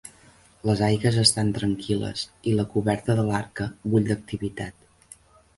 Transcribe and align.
Les 0.69 0.79
aigües 0.85 1.19
estan 1.23 1.51
tranquil·les 1.57 2.25
i 2.53 2.55
la 2.61 2.67
coberta 2.73 3.19
de 3.21 3.29
l'Arca 3.29 3.71
bull 3.93 4.09
d'activitat. 4.09 5.21